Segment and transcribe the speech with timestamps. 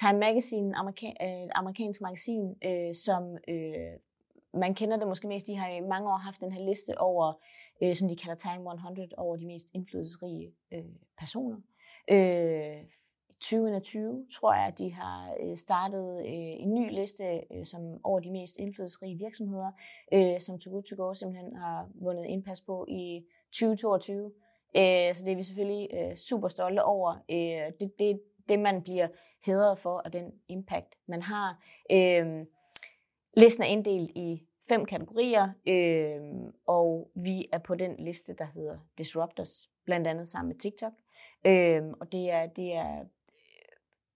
[0.00, 3.92] Time Magazine, amerika- øh, amerikansk magasin, øh, som øh,
[4.54, 7.32] man kender det måske mest, de har i mange år haft den her liste over,
[7.82, 10.84] øh, som de kalder Time 100, over de mest indflydelsesrige øh,
[11.18, 11.56] personer.
[12.10, 12.76] Øh,
[13.40, 18.20] 2020 tror jeg, at de har øh, startet øh, en ny liste øh, som over
[18.20, 19.70] de mest indflydelsesrige virksomheder,
[20.12, 24.32] øh, som Too Good To Go simpelthen har vundet indpas på i 2022.
[24.76, 27.24] Øh, så det er vi selvfølgelig super stolte over.
[27.80, 29.08] Det, det, det man bliver
[29.46, 31.62] hedret for, og den impact, man har.
[31.90, 32.46] Øhm,
[33.36, 38.78] listen er inddelt i fem kategorier, øhm, og vi er på den liste, der hedder
[38.98, 40.92] Disruptors, blandt andet sammen med TikTok.
[41.44, 43.04] Øhm, og det er, det er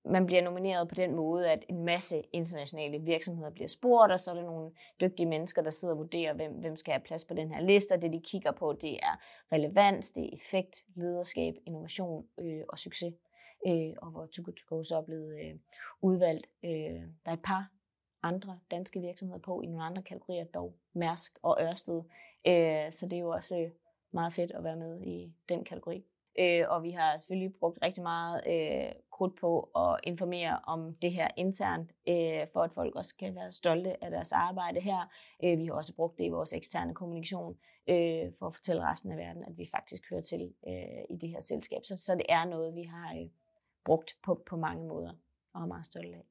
[0.04, 4.30] man bliver nomineret på den måde, at en masse internationale virksomheder bliver spurgt, og så
[4.30, 4.70] er der nogle
[5.00, 7.92] dygtige mennesker, der sidder og vurderer, hvem, hvem skal have plads på den her liste,
[7.92, 9.20] og det de kigger på, det er
[9.52, 13.14] relevans, det er effekt, lederskab, innovation øh, og succes.
[13.66, 15.54] Øh, og hvor Too Good To Go så er blevet øh,
[16.02, 16.46] udvalgt.
[16.64, 17.70] Øh, der er et par
[18.22, 22.02] andre danske virksomheder på i nogle andre kategorier, dog Mærsk og Ørsted.
[22.46, 23.70] Øh, så det er jo også øh,
[24.12, 26.04] meget fedt at være med i den kategori.
[26.38, 31.12] Øh, og vi har selvfølgelig brugt rigtig meget øh, krudt på at informere om det
[31.12, 35.10] her internt, øh, for at folk også kan være stolte af deres arbejde her.
[35.44, 37.56] Øh, vi har også brugt det i vores eksterne kommunikation,
[37.88, 41.28] øh, for at fortælle resten af verden, at vi faktisk hører til øh, i det
[41.28, 41.84] her selskab.
[41.84, 43.28] Så, så det er noget, vi har øh,
[43.84, 45.12] brugt på, på mange måder
[45.54, 46.26] og er meget stolt af.